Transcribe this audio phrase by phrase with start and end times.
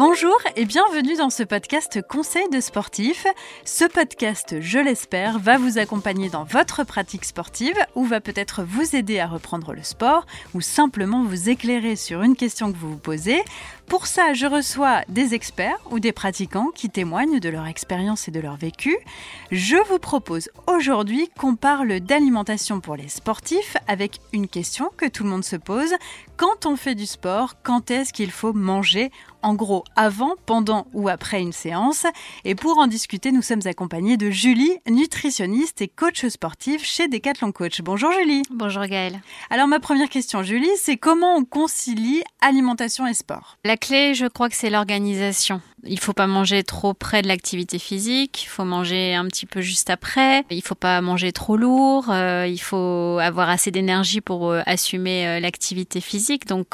[0.00, 3.26] Bonjour et bienvenue dans ce podcast Conseil de sportif.
[3.66, 8.96] Ce podcast, je l'espère, va vous accompagner dans votre pratique sportive ou va peut-être vous
[8.96, 10.24] aider à reprendre le sport
[10.54, 13.42] ou simplement vous éclairer sur une question que vous vous posez.
[13.88, 18.30] Pour ça, je reçois des experts ou des pratiquants qui témoignent de leur expérience et
[18.30, 18.96] de leur vécu.
[19.50, 25.24] Je vous propose aujourd'hui qu'on parle d'alimentation pour les sportifs avec une question que tout
[25.24, 25.92] le monde se pose.
[26.38, 29.10] Quand on fait du sport, quand est-ce qu'il faut manger
[29.42, 32.06] en gros avant, pendant ou après une séance.
[32.44, 37.52] Et pour en discuter, nous sommes accompagnés de Julie, nutritionniste et coach sportive chez Decathlon
[37.52, 37.80] Coach.
[37.82, 38.42] Bonjour Julie.
[38.50, 39.20] Bonjour Gaëlle.
[39.50, 43.56] Alors ma première question Julie, c'est comment on concilie alimentation et sport?
[43.64, 45.60] La clé, je crois que c'est l'organisation.
[45.84, 49.60] Il faut pas manger trop près de l'activité physique, il faut manger un petit peu
[49.62, 54.50] juste après, il faut pas manger trop lourd, euh, il faut avoir assez d'énergie pour
[54.50, 56.46] euh, assumer euh, l'activité physique.
[56.46, 56.66] Donc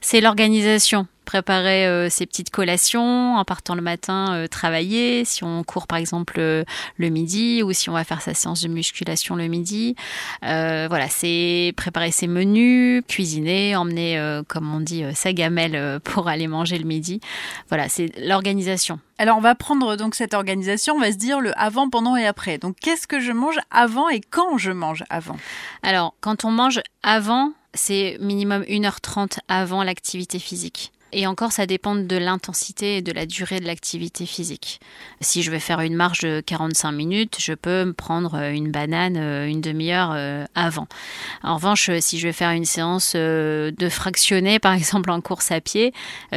[0.00, 5.64] c'est l'organisation préparer euh, ses petites collations en partant le matin euh, travailler, si on
[5.64, 6.62] court par exemple euh,
[6.98, 9.96] le midi ou si on va faire sa séance de musculation le midi.
[10.42, 16.76] voilà, c'est préparer ses menus, cuisiner, emmener, comme on dit, sa gamelle pour aller manger
[16.76, 17.20] le midi.
[17.70, 19.00] Voilà, c'est l'organisation.
[19.16, 22.26] Alors on va prendre donc cette organisation, on va se dire le avant, pendant et
[22.26, 22.58] après.
[22.58, 25.36] Donc qu'est-ce que je mange avant et quand je mange avant?
[25.82, 30.92] Alors quand on mange avant, c'est minimum 1h30 avant l'activité physique.
[31.12, 34.80] Et encore, ça dépend de l'intensité et de la durée de l'activité physique.
[35.20, 39.16] Si je vais faire une marche de 45 minutes, je peux me prendre une banane
[39.18, 40.86] euh, une demi-heure euh, avant.
[41.42, 45.52] En revanche, si je vais faire une séance euh, de fractionné, par exemple en course
[45.52, 45.92] à pied,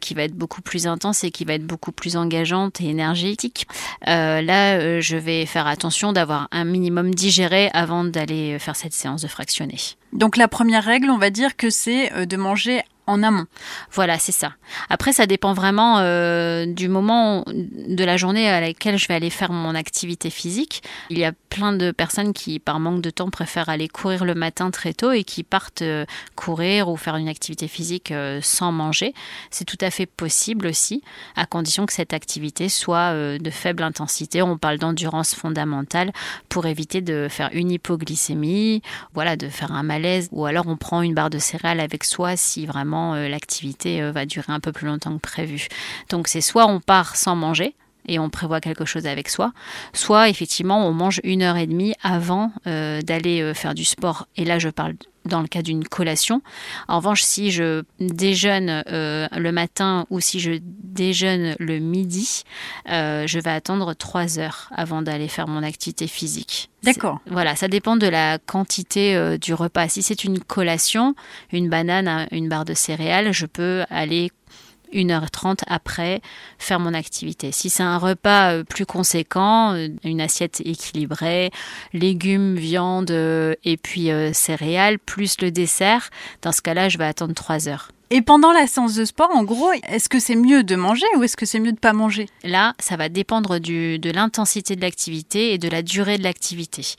[0.00, 3.66] qui va être beaucoup plus intense et qui va être beaucoup plus engageante et énergétique,
[4.04, 9.28] là, je vais faire attention d'avoir un minimum digéré avant d'aller faire cette séance de
[9.28, 9.76] fractionné.
[10.12, 13.46] Donc la première règle, on va dire que c'est de manger en amont.
[13.90, 14.52] Voilà, c'est ça.
[14.90, 19.30] Après, ça dépend vraiment euh, du moment de la journée à laquelle je vais aller
[19.30, 20.82] faire mon activité physique.
[21.08, 24.34] Il y a plein de personnes qui, par manque de temps, préfèrent aller courir le
[24.34, 26.04] matin très tôt et qui partent euh,
[26.36, 29.14] courir ou faire une activité physique euh, sans manger.
[29.50, 31.02] C'est tout à fait possible aussi,
[31.34, 34.42] à condition que cette activité soit de faible intensité.
[34.42, 36.12] On parle d'endurance fondamentale
[36.50, 38.82] pour éviter de faire une hypoglycémie,
[39.14, 42.36] voilà, de faire un malaise, ou alors on prend une barre de céréales avec soi
[42.36, 45.68] si vraiment euh, l'activité euh, va durer un peu plus longtemps que prévu.
[46.10, 47.74] Donc c'est soit on part sans manger,
[48.08, 49.52] et on prévoit quelque chose avec soi,
[49.92, 54.26] soit effectivement on mange une heure et demie avant euh, d'aller faire du sport.
[54.36, 56.40] Et là je parle dans le cas d'une collation.
[56.86, 62.44] En revanche, si je déjeune le matin ou si je déjeune le midi,
[62.86, 66.70] je vais attendre trois heures avant d'aller faire mon activité physique.
[66.84, 67.20] D'accord.
[67.26, 69.88] Voilà, ça dépend de la quantité euh, du repas.
[69.88, 71.14] Si c'est une collation,
[71.52, 74.30] une banane, une barre de céréales, je peux aller
[74.92, 76.20] 1h30 après
[76.58, 77.52] faire mon activité.
[77.52, 81.50] Si c'est un repas euh, plus conséquent, euh, une assiette équilibrée,
[81.92, 86.10] légumes, viande et puis céréales, plus le dessert,
[86.42, 87.90] dans ce cas-là, je vais attendre 3 heures.
[88.10, 91.24] Et pendant la séance de sport, en gros, est-ce que c'est mieux de manger ou
[91.24, 92.26] est-ce que c'est mieux de pas manger?
[92.42, 96.94] Là, ça va dépendre du, de l'intensité de l'activité et de la durée de l'activité.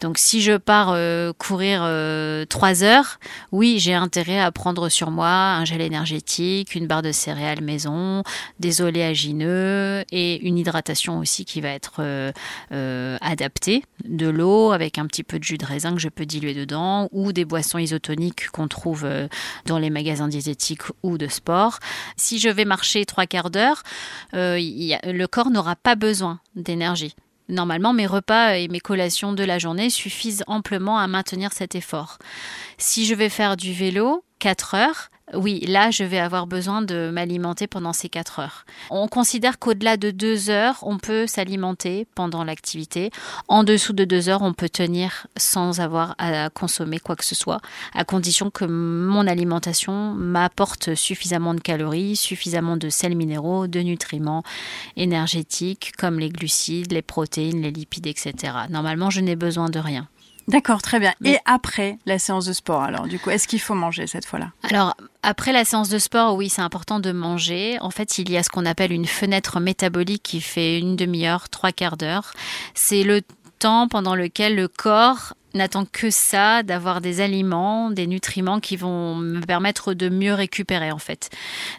[0.00, 3.18] Donc si je pars euh, courir euh, trois heures,
[3.52, 8.22] oui, j'ai intérêt à prendre sur moi un gel énergétique, une barre de céréales maison,
[8.60, 15.06] des oléagineux et une hydratation aussi qui va être euh, adaptée, de l'eau avec un
[15.06, 18.48] petit peu de jus de raisin que je peux diluer dedans ou des boissons isotoniques
[18.50, 19.06] qu'on trouve
[19.66, 21.78] dans les magasins diététiques ou de sport.
[22.16, 23.82] Si je vais marcher trois quarts d'heure,
[24.32, 27.14] le corps n'aura pas besoin d'énergie.
[27.48, 32.18] Normalement, mes repas et mes collations de la journée suffisent amplement à maintenir cet effort.
[32.78, 37.10] Si je vais faire du vélo, 4 heures, oui, là, je vais avoir besoin de
[37.10, 38.66] m'alimenter pendant ces 4 heures.
[38.90, 43.10] On considère qu'au-delà de 2 heures, on peut s'alimenter pendant l'activité.
[43.48, 47.34] En dessous de 2 heures, on peut tenir sans avoir à consommer quoi que ce
[47.34, 47.60] soit,
[47.94, 54.42] à condition que mon alimentation m'apporte suffisamment de calories, suffisamment de sels minéraux, de nutriments
[54.96, 58.34] énergétiques comme les glucides, les protéines, les lipides, etc.
[58.68, 60.06] Normalement, je n'ai besoin de rien.
[60.46, 61.14] D'accord, très bien.
[61.24, 64.50] Et après la séance de sport, alors, du coup, est-ce qu'il faut manger cette fois-là?
[64.62, 67.78] Alors, après la séance de sport, oui, c'est important de manger.
[67.80, 71.48] En fait, il y a ce qu'on appelle une fenêtre métabolique qui fait une demi-heure,
[71.48, 72.32] trois quarts d'heure.
[72.74, 73.22] C'est le
[73.58, 79.14] temps pendant lequel le corps n'attend que ça, d'avoir des aliments, des nutriments qui vont
[79.14, 81.30] me permettre de mieux récupérer en fait.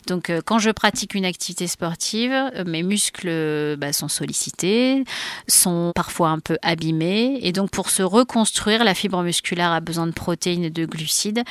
[0.07, 5.03] Donc euh, quand je pratique une activité sportive, euh, mes muscles bah, sont sollicités,
[5.47, 10.07] sont parfois un peu abîmés et donc pour se reconstruire, la fibre musculaire a besoin
[10.07, 11.43] de protéines et de glucides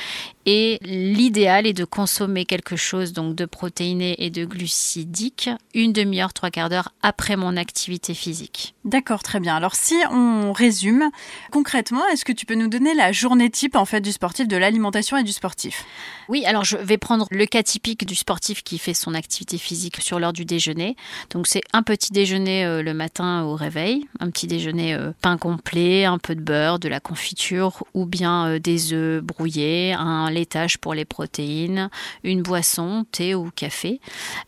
[0.45, 6.33] et l'idéal est de consommer quelque chose donc de protéiné et de glucidique une demi-heure,
[6.33, 8.75] trois quarts d'heure après mon activité physique.
[8.83, 9.55] D'accord, très bien.
[9.55, 11.09] Alors si on résume
[11.51, 14.55] concrètement, est-ce que tu peux nous donner la journée type en fait du sportif, de
[14.55, 15.83] l'alimentation et du sportif?
[16.29, 19.97] Oui, alors je vais prendre le cas typique du sportif qui fait son activité physique
[19.99, 20.95] sur l'heure du déjeuner.
[21.31, 25.37] Donc c'est un petit déjeuner euh, le matin au réveil, un petit déjeuner euh, pain
[25.37, 30.31] complet, un peu de beurre, de la confiture ou bien euh, des œufs brouillés, un
[30.31, 31.89] laitage pour les protéines,
[32.23, 33.99] une boisson, thé ou café,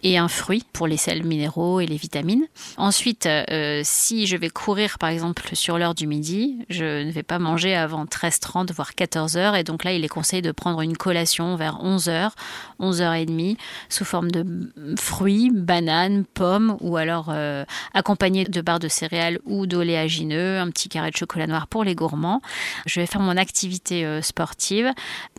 [0.03, 2.47] et un fruit pour les sels minéraux et les vitamines.
[2.77, 3.27] Ensuite,
[3.83, 7.56] si je vais courir par exemple sur l'heure du midi, je ne vais pas manger
[7.65, 11.77] avant 13h30 voire 14h et donc là il est conseillé de prendre une collation vers
[11.83, 12.31] 11h,
[12.79, 13.57] 11h30
[13.89, 14.45] sous forme de
[14.99, 20.89] fruits, bananes, pommes ou alors euh, accompagné de barres de céréales ou d'oléagineux, un petit
[20.89, 22.41] carré de chocolat noir pour les gourmands.
[22.85, 24.91] Je vais faire mon activité euh, sportive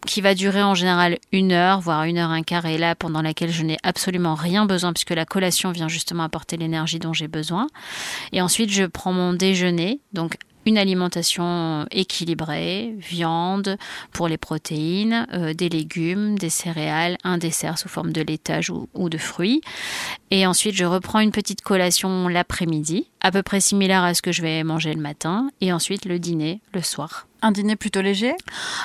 [0.06, 3.22] qui va durer en général une heure, voire une heure un quart, et là pendant
[3.22, 7.28] laquelle je n'ai absolument rien besoin puisque la collation vient justement apporter l'énergie dont j'ai
[7.28, 7.66] besoin.
[8.32, 10.36] Et ensuite je prends mon déjeuner, donc
[10.68, 13.78] une alimentation équilibrée, viande
[14.12, 19.08] pour les protéines, euh, des légumes, des céréales, un dessert sous forme de laitage ou
[19.08, 19.62] de fruits.
[20.30, 24.32] Et ensuite, je reprends une petite collation l'après-midi, à peu près similaire à ce que
[24.32, 25.50] je vais manger le matin.
[25.60, 27.28] Et ensuite, le dîner le soir.
[27.40, 28.34] Un dîner plutôt léger?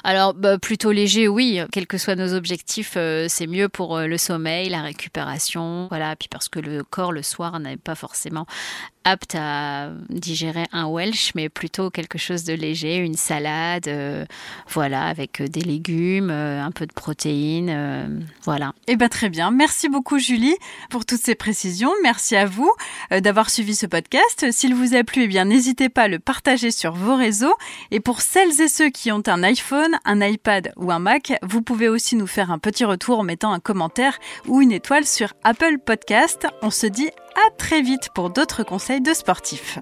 [0.04, 1.60] Alors, bah, plutôt léger, oui.
[1.72, 5.88] Quels que soient nos objectifs, euh, c'est mieux pour euh, le sommeil, la récupération.
[5.90, 8.46] Voilà, puis parce que le corps, le soir, n'est pas forcément
[9.06, 14.24] apte à digérer un Welsh, mais plutôt quelque chose de léger, une salade, euh,
[14.70, 18.74] voilà, avec des légumes, un peu de protéines, voilà.
[18.88, 19.52] Eh bien, très bien.
[19.52, 20.56] Merci beaucoup, Julie,
[20.90, 21.92] pour toutes précisions.
[22.04, 22.72] Merci à vous
[23.12, 24.52] d'avoir suivi ce podcast.
[24.52, 27.56] S'il vous a plu, eh bien, n'hésitez pas à le partager sur vos réseaux.
[27.92, 31.62] Et pour celles et ceux qui ont un iPhone, un iPad ou un Mac, vous
[31.62, 35.34] pouvez aussi nous faire un petit retour en mettant un commentaire ou une étoile sur
[35.44, 36.48] Apple Podcast.
[36.62, 39.80] On se dit à très vite pour d'autres conseils de sportifs.